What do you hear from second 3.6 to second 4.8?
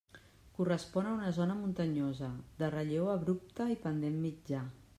i pendent mitjà.